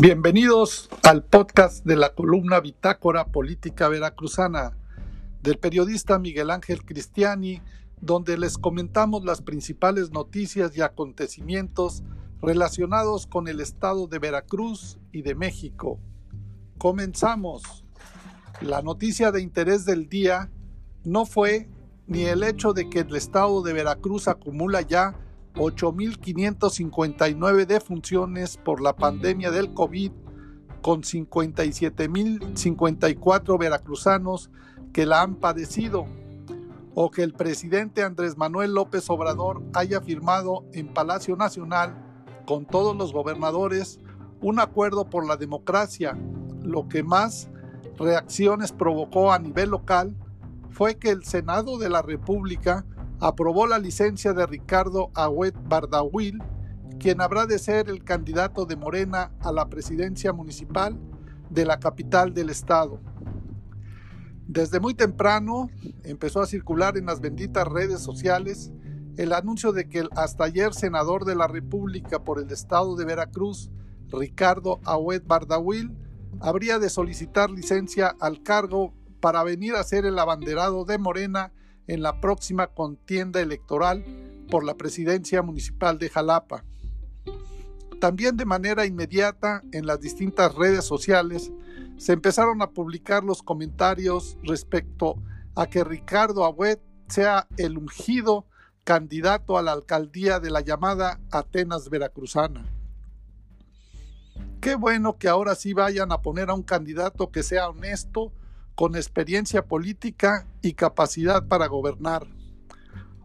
[0.00, 4.74] Bienvenidos al podcast de la columna Bitácora Política Veracruzana
[5.42, 7.60] del periodista Miguel Ángel Cristiani,
[8.00, 12.02] donde les comentamos las principales noticias y acontecimientos
[12.40, 16.00] relacionados con el estado de Veracruz y de México.
[16.78, 17.84] Comenzamos.
[18.62, 20.50] La noticia de interés del día
[21.04, 21.68] no fue
[22.06, 25.14] ni el hecho de que el estado de Veracruz acumula ya
[25.60, 30.10] 8.559 defunciones por la pandemia del COVID,
[30.80, 34.50] con 57.054 veracruzanos
[34.94, 36.06] que la han padecido,
[36.94, 41.94] o que el presidente Andrés Manuel López Obrador haya firmado en Palacio Nacional
[42.46, 44.00] con todos los gobernadores
[44.40, 46.16] un acuerdo por la democracia,
[46.62, 47.50] lo que más
[47.98, 50.16] reacciones provocó a nivel local
[50.70, 52.86] fue que el Senado de la República
[53.20, 56.42] aprobó la licencia de Ricardo Agüet Bardawil,
[56.98, 60.98] quien habrá de ser el candidato de Morena a la presidencia municipal
[61.50, 63.00] de la capital del estado.
[64.46, 65.70] Desde muy temprano
[66.02, 68.72] empezó a circular en las benditas redes sociales
[69.16, 73.04] el anuncio de que el hasta ayer senador de la República por el estado de
[73.04, 73.70] Veracruz,
[74.08, 75.94] Ricardo Agüet Bardawil,
[76.40, 81.52] habría de solicitar licencia al cargo para venir a ser el abanderado de Morena
[81.90, 84.04] en la próxima contienda electoral
[84.48, 86.64] por la presidencia municipal de Jalapa.
[88.00, 91.50] También de manera inmediata en las distintas redes sociales
[91.98, 95.16] se empezaron a publicar los comentarios respecto
[95.56, 98.46] a que Ricardo Agüet sea el ungido
[98.84, 102.72] candidato a la alcaldía de la llamada Atenas Veracruzana.
[104.60, 108.32] Qué bueno que ahora sí vayan a poner a un candidato que sea honesto
[108.74, 112.26] con experiencia política y capacidad para gobernar.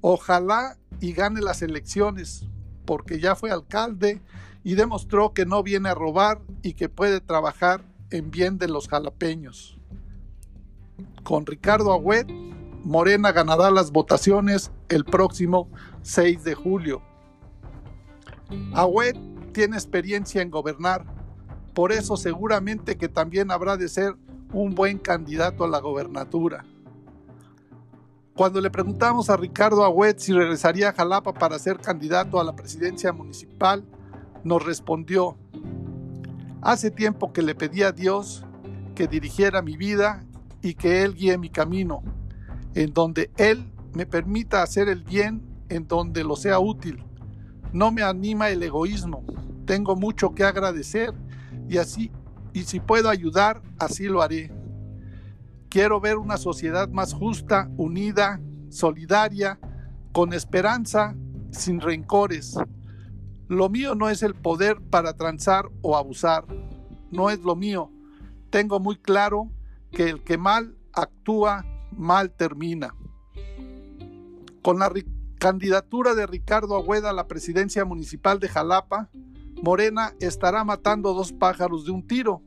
[0.00, 2.46] Ojalá y gane las elecciones,
[2.84, 4.20] porque ya fue alcalde
[4.62, 8.88] y demostró que no viene a robar y que puede trabajar en bien de los
[8.88, 9.78] jalapeños.
[11.22, 12.28] Con Ricardo Agüet,
[12.82, 15.68] Morena ganará las votaciones el próximo
[16.02, 17.02] 6 de julio.
[18.74, 19.16] Agüet
[19.52, 21.04] tiene experiencia en gobernar,
[21.74, 24.16] por eso seguramente que también habrá de ser
[24.52, 26.64] un buen candidato a la gobernatura.
[28.34, 32.56] Cuando le preguntamos a Ricardo Agüet si regresaría a Jalapa para ser candidato a la
[32.56, 33.84] presidencia municipal,
[34.44, 35.36] nos respondió,
[36.62, 38.44] hace tiempo que le pedí a Dios
[38.94, 40.24] que dirigiera mi vida
[40.62, 42.02] y que Él guíe mi camino,
[42.74, 47.04] en donde Él me permita hacer el bien en donde lo sea útil.
[47.72, 49.22] No me anima el egoísmo,
[49.66, 51.14] tengo mucho que agradecer
[51.68, 52.10] y así
[52.52, 54.52] y si puedo ayudar, así lo haré.
[55.68, 58.40] Quiero ver una sociedad más justa, unida,
[58.70, 59.58] solidaria,
[60.12, 61.14] con esperanza,
[61.52, 62.56] sin rencores.
[63.48, 66.44] Lo mío no es el poder para transar o abusar,
[67.10, 67.90] no es lo mío.
[68.50, 69.50] Tengo muy claro
[69.92, 72.94] que el que mal actúa, mal termina.
[74.62, 74.92] Con la
[75.38, 79.10] candidatura de Ricardo Agüeda a la presidencia municipal de Jalapa,
[79.62, 82.42] Morena estará matando dos pájaros de un tiro,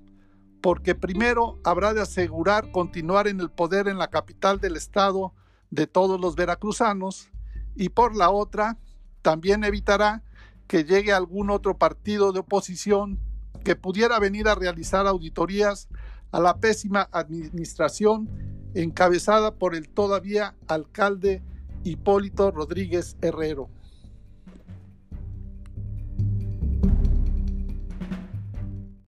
[0.62, 5.34] porque primero habrá de asegurar continuar en el poder en la capital del estado
[5.69, 7.29] de todos los veracruzanos
[7.75, 8.79] y por la otra
[9.22, 10.24] también evitará
[10.68, 13.19] que llegue algún otro partido de oposición
[13.63, 15.90] que pudiera venir a realizar auditorías
[16.31, 18.28] a la pésima administración
[18.74, 21.44] encabezada por el todavía alcalde
[21.84, 23.69] Hipólito Rodríguez Herrero.